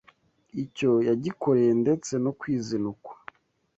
[0.63, 3.13] icyo yagikoreye ndetse no kwizinukwa,